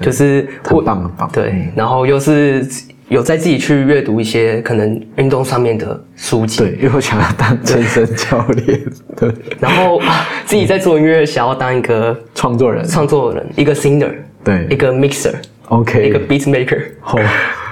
[0.00, 2.66] 就是很我棒很棒，对，然后又是
[3.10, 8.80] 有在自己去阅读一些可能运动上面的书籍，对，因为我想要当健身教练，
[9.16, 14.12] 对，然后、啊自己在做音乐，想要当一个创作人，创作人，一个 singer，
[14.44, 14.66] 对。
[14.70, 17.18] 一个 mixer，，OK，一个 beat maker，好，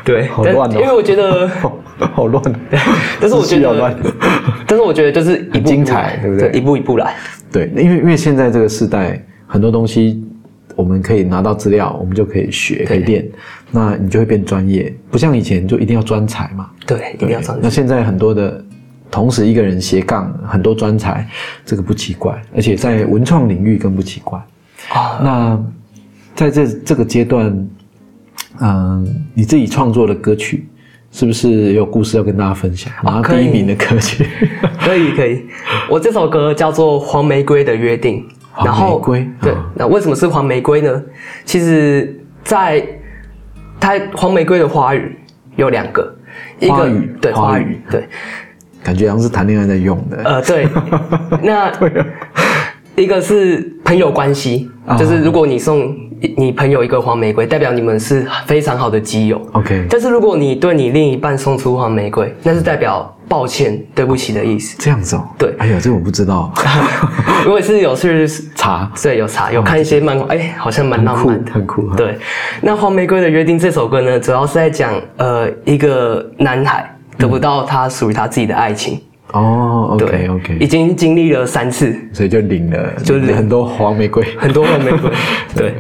[0.05, 0.81] 对，好乱哦。
[0.81, 2.43] 因为我觉得 好好乱，
[3.21, 3.97] 但是我觉得
[4.67, 6.51] 但是我觉得就是一步精彩来对不对？
[6.53, 7.15] 一步一步来，
[7.53, 10.23] 对，因为因为现在这个时代，很多东西
[10.77, 13.27] 我们可以拿到资料，我们就可以学，可以练，
[13.71, 16.71] 那你就会变专业，不像以前就一定要专才嘛。
[16.87, 17.63] 对，一定要专才。
[17.63, 18.65] 那现在很多的，
[19.11, 21.27] 同时一个人斜杠很多专才，
[21.67, 24.39] 这个不奇怪，而且在文创领域更不奇怪。
[24.91, 25.65] 啊，那
[26.35, 27.69] 在这这个阶段，
[28.61, 30.67] 嗯、你自己创作的歌曲，
[31.13, 32.93] 是不是有故事要跟大家分享？
[33.03, 34.27] 拿可以第一名的歌曲，
[34.81, 35.45] 可以可以，
[35.91, 38.21] 我这首歌叫做《黄玫瑰的约定》，
[38.53, 41.03] 黄然后玫瑰对啊，那为什么是黄玫瑰呢？
[41.45, 42.87] 其实，在
[43.81, 45.17] 它黄玫瑰的花语
[45.57, 46.15] 有两个，
[46.59, 47.63] 一个语对花语。
[47.63, 48.09] 花语对，
[48.83, 50.23] 感觉好像是谈恋爱在用的。
[50.25, 50.69] 呃对，
[51.43, 52.07] 那 对啊，
[53.03, 54.97] 一个是朋友关系，啊。
[54.97, 55.97] 就是如果你送
[56.37, 59.41] 你朋友一个黄玫瑰，代表你们是非常好的基友。
[59.53, 64.77] OK，但是如果你对你另一半送出黄玫瑰，那是代表抱歉、对不起的意思。
[64.81, 65.23] 这样子哦。
[65.39, 65.55] 对。
[65.59, 66.53] 哎呀，这我不知道。
[67.45, 68.91] 如果是有去查。
[69.01, 72.19] 对，有查，有看一些漫画，哎、好像蛮浪漫的，很酷对，
[72.61, 79.01] 那《黄玫瑰的约定》这首歌呢，主要是在讲呃一个男孩得不到他属于他自己的爱情，
[79.33, 84.25] 哦对 OK，已经经历了三次，所以就领了，就是很多黄玫瑰。
[84.39, 85.11] 很多黄玫瑰，
[85.55, 85.75] 对，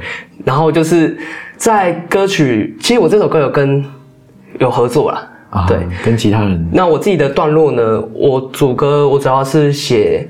[0.44, 1.16] 然后就是
[1.56, 3.84] 在歌曲，其实我这首歌有跟
[4.58, 6.68] 有合作啦，啊，对，跟其他人。
[6.72, 10.28] 那我自己的段落呢，我主歌我主要是写，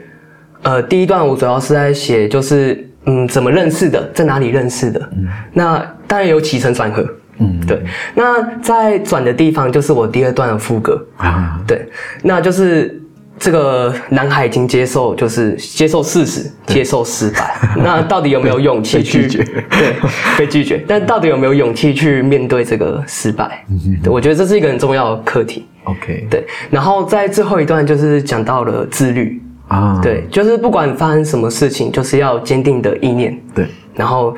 [0.62, 5.26] 呃，第一段我主要是在写就是嗯怎么认识的，在哪里认识的，嗯。
[5.52, 7.04] 那当然有起承转合，
[7.38, 7.58] 嗯。
[7.66, 7.82] 对，
[8.14, 11.88] 那在转的地方就是我第二段的副歌，啊，对，
[12.22, 13.00] 那就是
[13.38, 17.56] 这个男孩已经接受，就是接受事实，接受失败。
[17.76, 19.94] 那到底有没有勇气去拒绝 对，
[20.36, 20.84] 被拒绝。
[20.86, 23.64] 但到底有没有勇气去面对这个失败？
[23.70, 25.66] 嗯对，我觉得这是一个很重要的课题。
[25.84, 29.40] OK，对，然后在最后一段就是讲到了自律。
[29.68, 34.34] 啊，对，就是不管发生什么事情，就是要坚定的意念，对，然后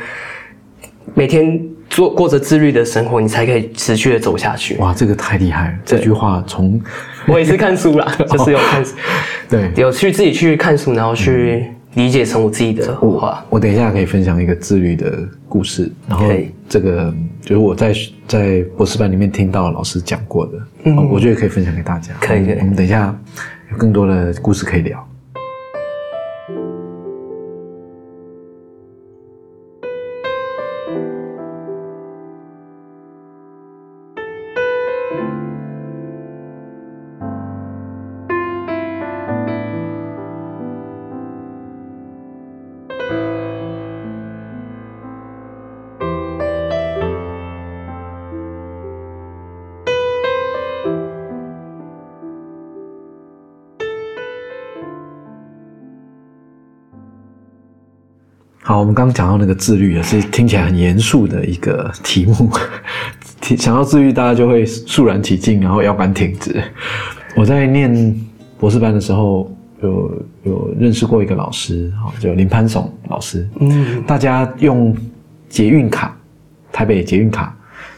[1.14, 1.56] 每天
[1.90, 4.76] 做过着自律的生活，你才可以持续的走下去。
[4.76, 5.78] 哇，这个太厉害了！
[5.84, 6.80] 这句话从
[7.26, 8.94] 我也是看书啦， 就是有看书。
[9.48, 13.44] 对有去自己去看书，然后去理解成我自己的我话。
[13.50, 16.24] 我等一下可以分享一个自律的故事，然后
[16.68, 17.92] 这个就是我在
[18.28, 22.14] 在博士班里面听到老师讲过的，我觉得可以分享给大家。
[22.20, 23.12] 可以可以我们等一下
[23.72, 25.09] 有更多的故事可以聊。
[58.80, 62.50] 我们刚刚讲到那个自律，也是听起来很严肃的一个题目。
[63.40, 66.62] 提想到自律，大家就会肃然起敬，然后腰杆挺直。
[67.36, 68.18] 我在念
[68.58, 73.46] 博士班的时候，有有认识过一个老师，哈，就林潘松老师。
[73.60, 74.96] 嗯，大家用
[75.48, 76.16] 捷运卡，
[76.72, 77.54] 台北捷运卡，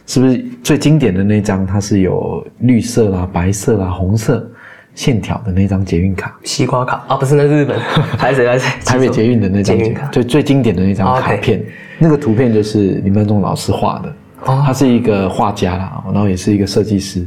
[0.06, 1.64] 是不是最经典的那张？
[1.64, 4.50] 它是有绿色啦、白色啦、红色
[4.94, 6.36] 线条的那张捷运卡。
[6.44, 7.78] 西瓜卡啊，不是那是日本，
[8.18, 11.62] 还是还是台北捷运的那张捷运卡最最经典的那张哦卡片，
[11.98, 14.08] 那个图片就是林曼忠老师画的。
[14.44, 17.24] 哦他是一个画家啦，然后也是一个设计师。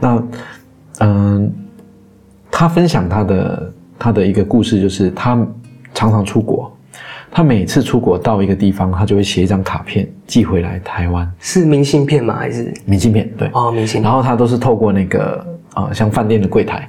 [0.00, 0.22] 那
[1.00, 1.52] 嗯，
[2.50, 5.46] 他分享他的他的一个故事，就是他
[5.92, 6.74] 常常出国，
[7.30, 12.36] 他每次出国到一个地方，他就会写一张卡片寄回来台湾是明信片吗？
[12.38, 13.50] 还是明信片，对。
[13.52, 14.04] 哦明信片？
[14.04, 16.88] 然后他都是透过那个呃，像饭店的柜台，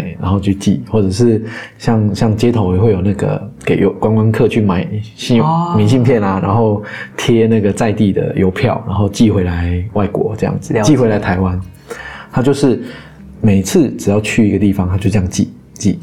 [0.00, 1.44] 对，然后去寄，或者是
[1.78, 6.82] 像像街头也会有那个给游观光客去买信用、哦明信片啊，然后
[7.16, 11.60] 贴那个在地的邮票，然后寄回来外国这样子寄回来台湾。
[12.32, 12.82] 他就是
[13.40, 16.00] 每次只要去一个地方，他就这样寄寄，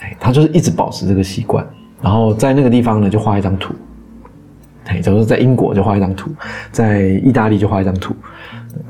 [0.00, 1.64] 哎，他就是一直保持这个习惯。
[2.02, 3.74] 然后在那个地方呢，就画一张图，
[4.86, 6.30] 哎，假如说在英国就画一张图，
[6.72, 8.14] 在意大利就画一张图，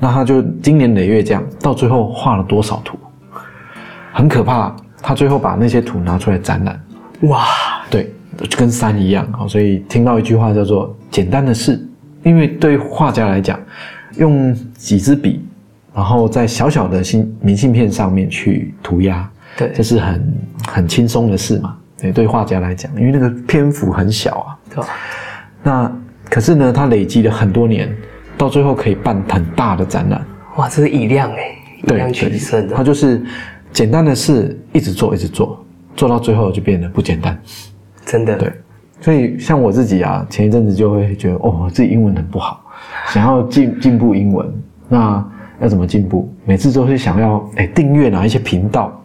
[0.00, 2.98] 那他就经年累月这样，到最后画了多少图？
[4.18, 4.74] 很可怕。
[5.00, 6.80] 他最后把那些图拿出来展览，
[7.20, 7.46] 哇，
[7.88, 8.12] 对，
[8.50, 9.46] 就跟山一样啊。
[9.46, 11.80] 所以听到一句话叫做“简单的事”，
[12.24, 13.58] 因为对画家来讲，
[14.16, 15.40] 用几支笔，
[15.94, 20.34] 然后在小小的信明信片上面去涂鸦，对这是很
[20.66, 21.76] 很轻松的事嘛。
[21.96, 24.58] 对，对画家来讲，因为那个篇幅很小啊。
[24.74, 24.84] 对？
[25.62, 25.92] 那
[26.28, 27.88] 可是呢，他累积了很多年，
[28.36, 30.20] 到最后可以办很大的展览。
[30.56, 33.22] 哇，这是以量哎，以对，量取胜的，他就是
[33.78, 35.64] 简单的事一直做，一直做，
[35.94, 37.40] 做到最后就变得不简单。
[38.04, 38.52] 真的对，
[39.00, 42.60] 所以像我自己啊，前一阵子就会觉得，哦，自己英文很不好，
[43.14, 44.52] 想要进进步英文，
[44.88, 45.24] 那
[45.60, 46.28] 要怎么进步？
[46.44, 49.00] 每次都是想要哎订阅哪一些频道，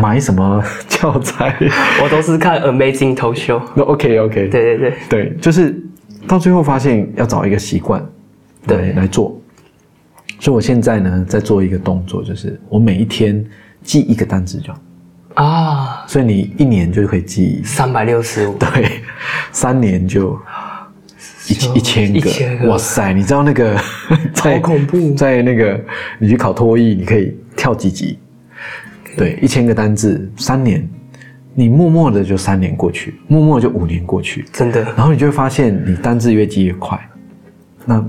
[0.00, 1.56] 买什么 教材，
[2.00, 3.60] 我都是看 Amazing Talk Show。
[3.74, 5.82] 那 OK OK，对对对，对，就是
[6.28, 8.00] 到最后发现要找一个习惯，
[8.68, 9.36] 对来做。
[10.38, 13.44] 所以我现在呢，在做一个动作，就是我每一天
[13.82, 14.80] 记一个单词就好。
[15.34, 19.00] 啊，所以你一年就可以记，三百六十五，对，
[19.50, 20.38] 三年就
[21.48, 23.14] 一一千个，一千个哇塞！
[23.14, 23.74] 你知道那个
[24.34, 25.80] 在好恐怖在那个
[26.18, 28.18] 你去考托译，你可以跳几级？
[29.16, 30.86] 对，一千个单字，三年，
[31.54, 36.98] 你默默的就三年过去，默默地就五年过去，真的然后你就会发现你单字越记越快。
[37.86, 38.04] 那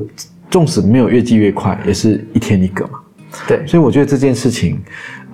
[0.49, 2.99] 纵使没有越记越快，也是一天一个嘛。
[3.47, 4.79] 对，所以我觉得这件事情，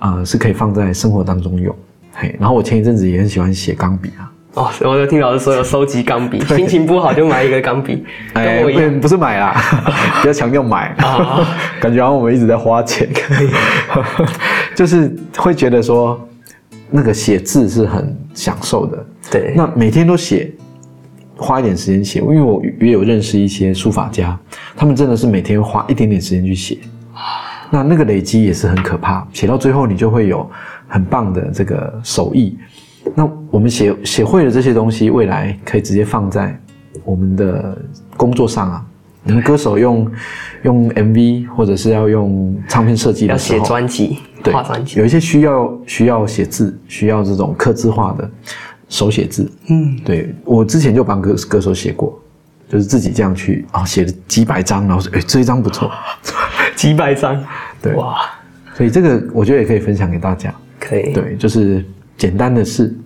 [0.00, 1.74] 呃，是可以放在生活当中用。
[2.12, 8.90] 嘿，然后我前一阵子也很喜欢写钢笔啊，哦，我有听老师说有收集钢笔， 心情不好就买一个钢笔， 跟我。
[8.90, 9.54] 不不是买啦，
[10.20, 11.46] 比较强调买啊
[11.80, 13.48] 感觉好像我们一直在花钱，可以，
[14.74, 16.20] 就是会觉得说，
[16.90, 19.06] 那个写字是很享受的。
[19.30, 20.50] 对，那每天都写，
[21.36, 24.36] 花一点时间写，因为我也有认识一些书法家，
[24.76, 26.78] 他们真的是每天花一点点时间去写。
[27.70, 30.48] 那那个累积也是很可怕，写到最后你就会有
[30.88, 32.58] 很棒的这个手艺。
[33.14, 36.58] 那我们写写会了这些东西，未来可以直接放在
[37.04, 37.78] 我们的
[38.16, 38.84] 工作上啊。
[39.22, 40.10] 你们歌手用
[40.62, 48.30] 用 MV 或者是要用唱片设计要的时候，写专辑，对画专辑有，一些需要需要写字，需要这种刻字化的
[48.88, 49.50] 手写字。
[49.68, 52.18] 嗯，对我之前就帮歌歌手写过，
[52.66, 55.90] 就是自己这样去啊、写了几百张，然后说哎这一张不错，
[56.80, 57.44] 几百张，
[57.82, 57.92] 对。
[57.92, 58.16] 哇，
[58.74, 60.50] 所以这个我觉得也可以分享给大家。
[60.78, 61.84] 可以，对，就是
[62.16, 62.96] 简单的事，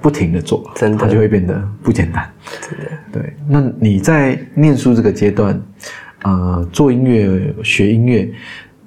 [0.00, 0.96] 不停的做，真的。
[0.96, 2.26] 它就会变得不简单。
[2.62, 5.60] 真的，对，那你在念书这个阶段，
[6.22, 8.32] 呃，做音乐、学音乐，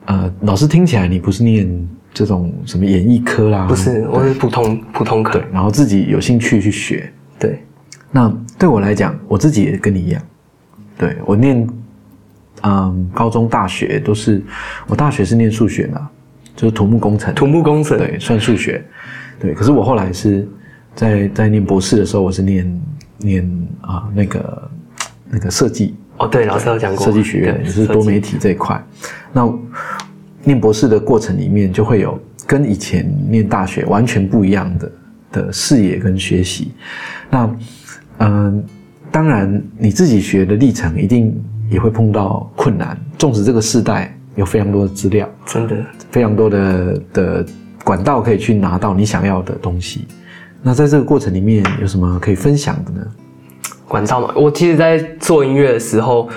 [0.06, 5.34] 呃，老师听起来你不是念这种什么演艺科啦，不是，我是普通普通科。
[5.38, 7.08] 对，，然后自己有兴趣去学。
[7.38, 7.64] 对，
[8.10, 10.20] 那对我来讲，我自己也跟你一样，
[10.98, 11.68] 对我念，
[12.66, 14.42] 嗯，高中、大学都是，
[14.88, 16.10] 我大学是念数学嘛，
[16.56, 18.84] 就是土木工程，土木工程，对，算数学，
[19.40, 19.54] 对。
[19.54, 20.48] 可是我后来是
[20.96, 22.82] 在在念博士的时候，我是念
[23.18, 24.72] 念啊、那个
[25.30, 28.82] 那个设计哦，对，老师有讲过，设计学院，也是多媒体这一块。
[29.34, 29.54] 那
[30.44, 34.92] 念博士的过程里面，就会有跟以前念大学完全不一样的
[35.32, 36.72] 的视野跟学习。
[37.30, 37.56] 那
[38.20, 38.64] 嗯、
[39.12, 41.36] 当然你自己学的历程一定
[41.74, 45.76] 也会碰到困难，纵使这个时代有非常多的资料，真的，
[46.12, 47.46] 非常多的的
[47.84, 50.08] 管道可以去拿到你想要的东西。
[50.62, 53.06] 那在这个过程里面有什么可以分享的呢？
[53.88, 56.30] 管道嘛，我其实，在做音乐的时候，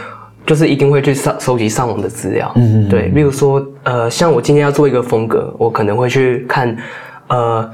[0.47, 2.51] 就是一定会去上收集上网的资料。
[2.57, 6.77] 嗯嗯嗯对，例如说，呃，像我今天要做一个风格，我可能会去看，
[7.29, 7.71] 呃，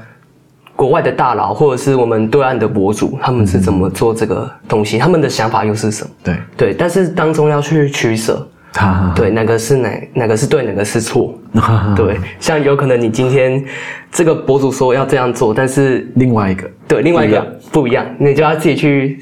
[0.75, 6.09] 国外的大佬或者是我们对岸的博主，他们是怎么做这个东西，他们的想法又是什么？
[6.23, 11.37] 对，对，但是当中要去取舍，哈哈，对，哪个是哪哪个是对，哪个是错？
[11.53, 13.63] 哈哈，对，像有可能你今天
[14.11, 19.19] 这个博主说要这样做，但是另外一个，对另外一个不一样你就要自己去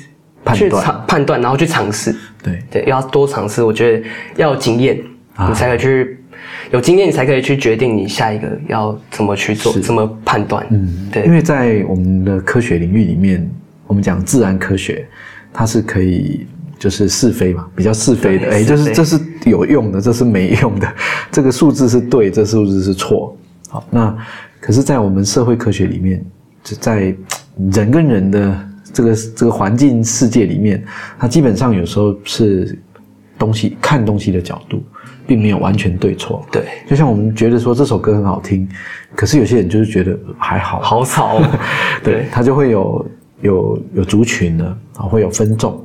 [0.53, 2.15] 去判断尝判断，然后去尝试。
[2.41, 3.61] 对，对，要多尝试。
[3.61, 4.99] 我觉得要有经验，
[5.35, 6.20] 啊你才可以去
[6.71, 10.65] 有经验，你才可以去决定你下一个要怎么去做，怎么判断。
[10.71, 13.49] 嗯，对因为在我们的科学领域里面，
[13.87, 15.07] 我们讲自然科学，
[15.53, 16.47] 它是可以
[16.79, 20.93] 就是是非嘛，比较是非的，哎，就是这是有用的，这是没用的，
[21.31, 23.37] 这个数字是对，这数字是错。
[23.69, 24.17] 好，那
[24.59, 26.23] 可是，在我们社会科学里面，
[26.63, 27.15] 就在
[27.73, 30.83] 人跟人的这个这个环境世界里面，
[31.17, 32.77] 它基本上有时候是
[33.39, 34.83] 东西看东西的角度，
[35.31, 36.45] 并没有完全对错。
[36.51, 38.67] 对，就像我们觉得说这首歌很好听，
[39.15, 41.59] 可是有些人就是觉得还好，好吵哦。
[42.03, 43.05] 对，他就会有
[43.41, 44.65] 有有族群的
[44.97, 45.81] 啊，会有分众，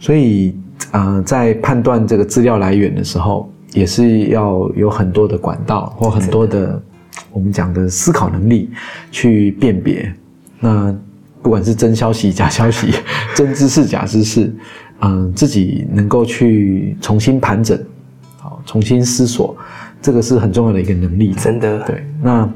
[0.00, 0.56] 所以
[0.90, 6.82] 呃，在判断这个资料来源的时候，也是要有很多的管道或很多的
[7.30, 8.68] 我们讲的思考能力
[9.12, 10.12] 去辨别。
[10.58, 10.92] 那
[11.40, 12.92] 不管是真消息、假消息、
[13.32, 14.52] 真知识、假知识，
[15.02, 17.84] 嗯、自己能够去重新盘整，好，
[18.70, 19.56] 重新思索，
[20.00, 21.32] 这个是很重要的一个能力。
[21.32, 22.48] 真的，对，那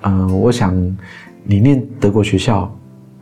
[0.00, 0.74] 呃，我想
[1.44, 2.74] 你念德国学校，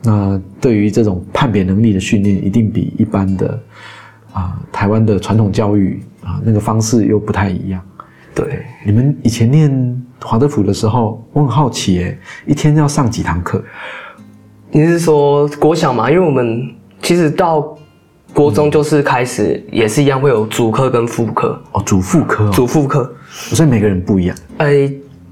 [0.04, 3.60] 那对于这种判别能力的训练，一定比一般的
[4.32, 7.82] 啊、台湾的传统教育啊、那个方式又不太一样。
[8.32, 12.16] 对，你们以前念华德福的时候，我很好奇耶，
[12.46, 13.60] 一天要上几堂课？
[14.70, 16.08] 你是说国小嘛？
[16.08, 17.76] 因为我们其实到
[18.32, 23.12] 国中就是开始，也是一样会有主课跟副课，哦，主副科哦，主副课。
[23.30, 24.36] 所以每个人不一样。
[24.58, 24.68] 呃，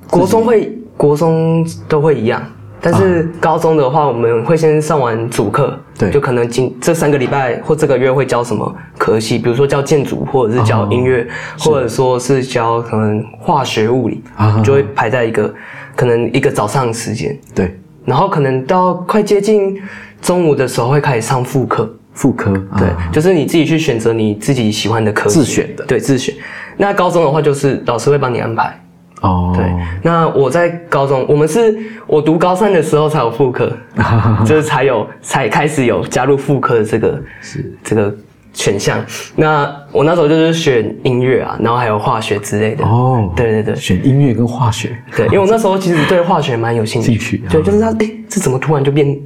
[0.08, 2.42] 国中会，国中都会一样，
[2.80, 6.10] 但是高中的话，我们会先上完主课，对。
[6.10, 11.26] 就可能今这三个礼拜或这个月会教什么科系，比如说教建筑，或者是教音乐，
[11.58, 15.52] 或者说是教可能化学、物理，啊就会排在一个
[15.96, 19.80] 可能一个早上的时间，对，然后可能到快接近
[20.22, 26.34] 中午的时候会开始上副课，副科，对，啊就是你自己去选择你自己喜欢的科系自选的对，自选。
[26.76, 28.76] 那高中的话，就是老师会帮你安排。
[29.20, 29.64] 哦，对，
[30.02, 33.72] 那我在高中，我们是我读高三的时候才有副科，
[34.44, 38.12] 就是才有才开始有加入副科的这个是这个
[38.52, 38.98] 选项。
[39.36, 42.84] 那我那时候就是选音乐啊，然后还有化学之类的。
[42.84, 49.16] 哦，对对对选音乐跟化学，对，因为我那时候其实对化学蛮有兴趣，兴趣对，啊就是它，哎，这怎么突然就变？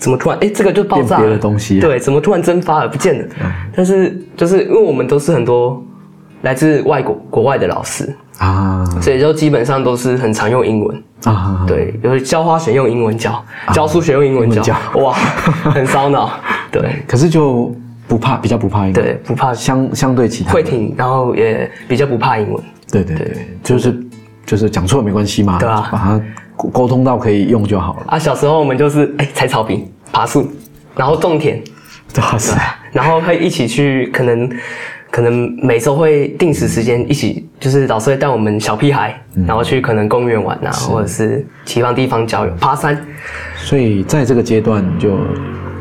[0.00, 1.20] 怎么突然哎，这个就爆炸了？
[1.20, 1.80] 变别的东西啊。
[1.82, 3.28] 对，怎么突然蒸发了，不见了？
[3.76, 5.80] 但是就是因为我们都是很多
[6.42, 11.02] 来自外国国外的老师，啊，所以就基本上都是很常用英文。
[11.24, 13.44] 啊，对，就是教花选用英文教，
[13.74, 16.30] 教书选用英文教， 哇，很烧脑。
[16.72, 16.82] 对。
[17.06, 17.70] 可是就
[18.08, 19.52] 不怕，比较不怕英文，对，不怕。
[19.52, 22.64] 相相对其他会听，然后也比较不怕英文。
[22.90, 24.02] 对对对，就是
[24.46, 25.88] 就是讲错了没关系嘛，对啊。
[25.92, 26.20] 把它
[26.60, 28.06] 沟沟通到可以用就好了。
[28.08, 30.50] 啊，小时候我们就是哎采草坪、爬树，
[30.94, 31.62] 然后种田，
[32.12, 32.52] 对啊，是
[32.92, 34.50] 然后会一起去，可能
[35.10, 43.00] 可能每周会定时时间一起，就是老师会带我们小屁孩，然后去可能公园玩啊，或者是其他地方郊游、爬山。
[43.56, 45.18] 所以在这个阶段就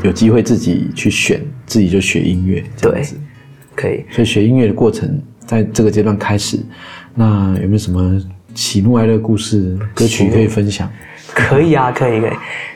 [0.04, 3.16] 有机会自己去选，自己就学音乐这样对子。，
[3.76, 4.06] 可以。
[4.12, 6.60] 所以学音乐的过程在这个阶段开始，
[7.16, 8.22] 那有没有什么
[8.56, 10.90] 喜怒哀乐故事歌曲可以分享？
[11.34, 12.32] 可以啊，可以可以。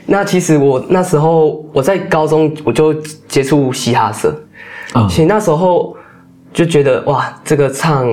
[0.06, 2.94] 那其实我那时候我在高中我就
[3.28, 4.36] 接触嘻哈社，
[4.94, 5.08] 啊。
[5.10, 5.96] 其实那时候
[6.54, 8.08] 就觉得哇，这个唱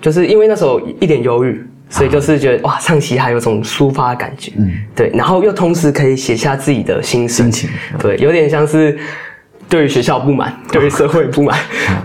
[0.00, 1.60] 就是因为那时候一点忧郁，
[1.90, 7.50] 所以就是觉得哇，唱嘻哈有种抒发的感觉，嗯，对，然后又同时可以写下自己的心声。
[7.50, 8.96] 心情对，有点像是
[9.68, 11.58] 对于学校不满， 对于社会不满，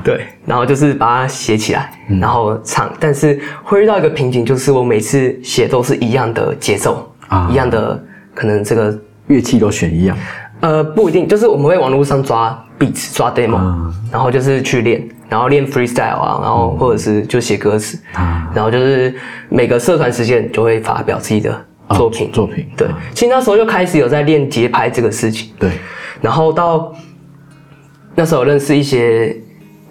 [0.04, 7.48] 对，然后就是把它写起来，然后唱，但是会遇到一个瓶颈，就是我每次写都是一样的节奏，啊。
[7.50, 8.02] 一样的
[8.34, 8.98] 可能这个
[9.28, 10.18] 乐器都选一样。
[10.60, 13.94] 呃，不一定，就是我们会网络上抓 beats、抓 demo，、啊。
[14.12, 18.50] 然后就是去练，然后练 freestyle 啊，然后或者是就写歌词，啊。
[18.54, 19.14] 然后就是
[19.50, 22.32] 每个社团时间就会发表自己的作品。
[22.32, 22.66] 作品。
[22.78, 22.88] 对。
[22.88, 25.72] 啊，其实那时候就开始有在练节拍这个事情，对。
[26.22, 26.94] 然后到
[28.16, 29.36] 那时候认识一些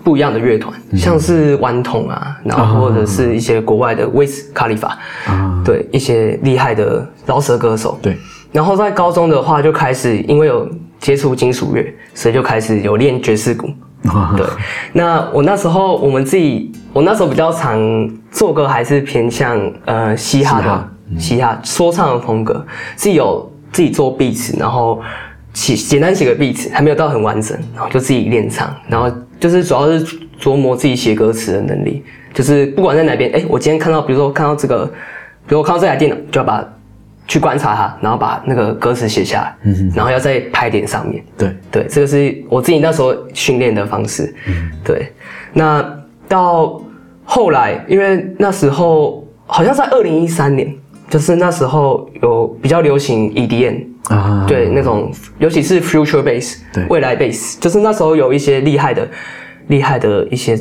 [0.04, 4.90] 不一样的乐团，像是顽童啊，然后或者是一些国外的 Wiz Khalifa，、
[5.26, 5.62] 啊。
[5.64, 8.16] 对一些厉害的饶舌歌手，对。
[8.50, 10.68] 然后在高中的话，就开始因为有
[10.98, 13.68] 接触金属乐，所以就开始有练爵士鼓。
[14.08, 14.34] 啊。
[14.36, 14.44] 对，
[14.92, 22.64] 那我那时候我们自己，我那时候比较常做歌还是偏向呃嘻哈的嘻哈说唱的风格，
[22.96, 25.00] 自己有自己做 beats，然后
[25.52, 30.04] 写简单写个 beats，还没有到很完整，然后就自己练唱，然后就是主要是
[30.40, 34.86] 琢磨自己写歌词的能力，就是不管在哪边，哎，我今天看到，比如说看到这个，
[35.46, 36.66] 比如我看到这台电脑，就要把
[37.28, 41.22] 去观察它，然后把那个歌词写下来，嗯然后要在拍点上面。
[41.38, 44.34] 对对，这个是我自己那时候训练的方式。
[44.84, 45.12] 对，
[45.52, 45.84] 那
[46.28, 46.82] 到
[47.24, 50.74] 后来，因为那时候好像在二零一三年，
[51.12, 54.46] 就是那时候有比较流行 EDM，啊。
[54.48, 56.86] 对那种，尤其是 future bass，对。
[56.86, 59.06] 未来 bass，就是那时候有一些厉害的、
[59.66, 60.58] 厉害的一些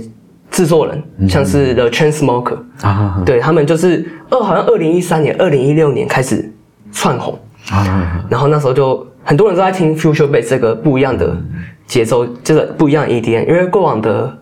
[0.52, 6.52] 制作人，像是 The Chainsmoker，啊对他们就是二好像二零一三年、二零一六年开始
[6.92, 7.40] 窜红，
[7.70, 11.34] 啊然后那时候就很多人都在听 future bass 这个不一样的
[11.88, 14.38] 节奏，这个不一样的 EDM，因为过往的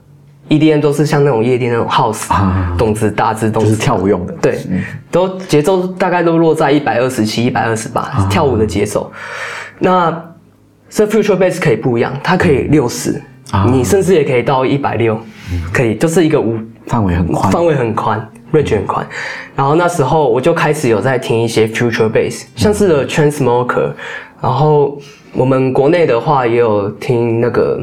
[0.50, 3.70] EDM 都是像那种夜店那种 house，、啊动词大字动词。
[3.70, 4.34] 就是跳舞用的。
[4.42, 4.60] 对，
[5.12, 9.12] 都节奏大概都落在一百二十七、一百二十八，跳舞的节奏。
[9.78, 10.12] 那
[10.90, 13.22] 这 future bass 可以不一样，它可以六十、
[13.52, 13.68] 啊。
[13.72, 15.20] 你甚至也可以到一百六，
[15.72, 17.52] 可以就是一个五范围很宽。
[17.52, 19.08] 范围很宽，range 很宽。
[19.56, 23.92] 然后那时候我就开始有在听一些 future bass，像是 The Chainsmoker，
[24.42, 24.98] 然后
[25.34, 27.80] 我们国内的话也有听那个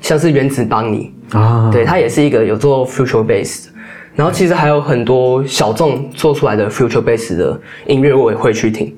[0.00, 3.72] 像是原子邦尼，啊对它也是一个有做 future bass 的。
[4.16, 8.96] 然后其实还有很多小众做出来的 future bass 的音乐，我也会去听。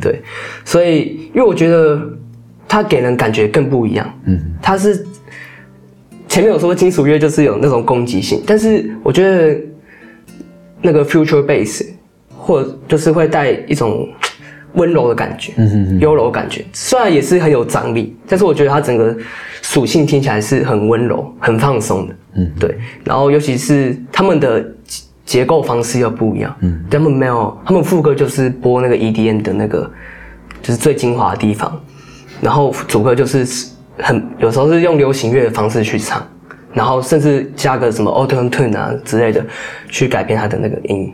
[0.00, 0.22] 对，
[0.64, 2.00] 所以因为我觉得
[2.66, 4.10] 它给人感觉更不一样。
[4.24, 5.06] 嗯，它是
[6.28, 9.60] 前面有说金属乐就是有那种攻击性，但是我觉得
[10.80, 11.84] 那个 future bass
[12.36, 14.08] 或就是会带一种
[14.74, 19.16] 温柔的感觉，嗯优柔感觉，虽然也是很有张力，但是我觉得它整个
[19.62, 22.14] 属性听起来是很温柔、很放松的。
[22.34, 22.76] 嗯，对。
[23.04, 29.90] 然后尤其是他们的结结构方式又不一样，嗯，他们没有，他们副歌就是播那个 EDM 的那个，
[30.60, 31.80] 就是最精华的地方，
[32.42, 33.46] 然后主歌就是
[33.98, 36.26] 很有时候是用流行乐的方式去唱，
[36.72, 39.44] 然后甚至加个什么 auto tune 啊之类的，
[39.88, 41.10] 去改变它的那个音。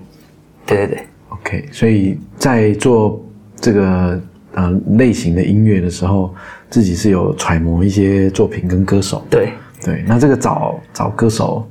[0.67, 0.99] 对对对
[1.29, 3.23] ，OK，所以在做
[3.61, 4.21] 这个
[4.55, 6.35] 呃类型的音乐的时候，
[6.71, 9.25] 自己是有揣摩一些作品跟歌手。
[9.29, 9.53] 对，
[9.85, 11.69] 对，那这个找找歌手，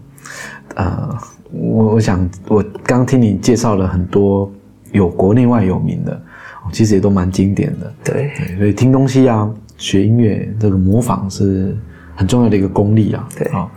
[0.75, 1.17] 呃，
[1.51, 4.51] 我我想我刚听你介绍了很多
[4.91, 7.93] 有国内外有名的，哦其实也都蛮经典的。
[8.03, 11.75] 对，对，所以听东西啊，学音乐这个模仿是
[12.15, 13.27] 很重要的一个功力啊。
[13.35, 13.69] 对哦，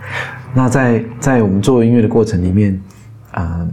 [0.54, 2.80] 那在在我们做音乐的过程里面，
[3.36, 3.70] 嗯，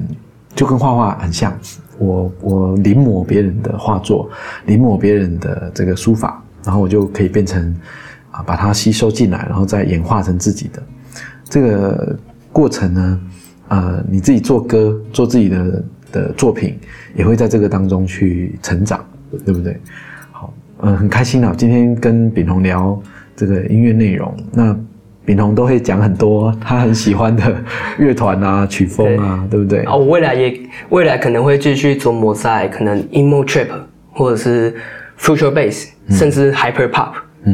[0.56, 1.54] 就跟画画很像，
[2.00, 4.30] 我我临摹别人的画作，
[4.66, 7.76] 临摹别人的这个书法，然后我就可以变成
[8.32, 10.84] 啊，把它吸收进来，然后再演化成自己的
[11.44, 12.18] 这个
[12.52, 13.22] 过程呢。
[13.68, 16.76] 呃，你自己做歌，做自己的的作品
[17.14, 19.06] 也会在这个当中去成长，
[19.46, 19.80] 对不对？
[20.32, 23.00] 好，嗯，很开心啊，今天跟炳宏聊
[23.36, 24.76] 这个音乐内容，那
[25.30, 27.56] 炳宏都会讲很多他很喜欢的
[28.00, 29.84] 乐团啊、曲风啊，对不对？
[29.84, 30.60] 啊，我未来也
[30.90, 33.68] 未来可能会继续琢磨在可能 emo trip
[34.12, 34.76] 或者是
[35.20, 37.12] future bass，、甚至 hyper pop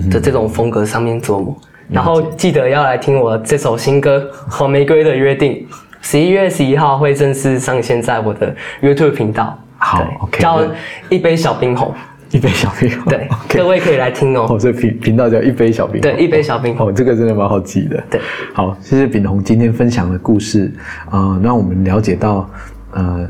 [0.10, 1.54] 的这种风格上面琢磨。
[1.90, 4.20] 然后记得要来听我这首新歌
[4.50, 5.52] 《红玫瑰的约定》，
[6.00, 9.60] 十一月十一号会正式上线在我的 YouTube 频道。
[9.78, 10.62] 好 OK，叫
[11.10, 11.94] 一杯小冰红。
[12.36, 14.46] 一杯小冰，对 各位可以来听哦。
[14.50, 16.90] 哦，这频频道叫一杯小冰，对，一杯小冰红。
[16.90, 18.04] 哦，这个真的蛮好记的。
[18.12, 18.20] 对，
[18.54, 20.70] 好，谢谢炳宏今天分享的故事
[21.06, 22.50] 啊、呃让我们了解到，
[22.92, 23.26] 呃，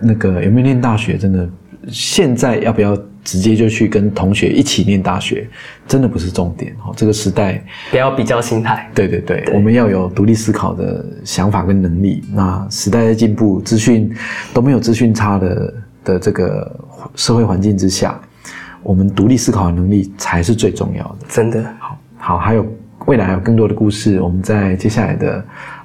[0.00, 1.46] 那个有没有念大学，真的
[1.88, 5.46] 现在要不要直接就去跟同学一起念大学，
[5.86, 6.94] 真的不是重点哦。
[6.96, 8.90] 这个时代，不要比较心态。
[8.94, 12.22] 对对对，我们要有独立思考的想法跟能力。
[12.32, 14.10] 那时代在进步，资讯
[14.54, 15.74] 都没有资讯差的
[16.04, 16.80] 的这个
[17.14, 18.18] 社会环境之下，
[18.82, 21.26] 我们独立思考的能力才是最重要的。
[21.28, 22.66] 真的，好，好，还有
[23.06, 25.36] 未来还有更多的故事，我们在接下来的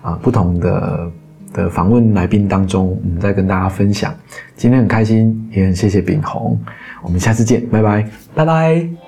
[0.01, 1.11] 啊、呃不同的
[1.53, 4.13] 的访问来宾当中，我们再跟大家分享。
[4.55, 6.59] 今天很开心，也很谢谢炳宏，
[7.01, 8.07] 我们下次见，拜拜。
[8.33, 9.04] 拜拜。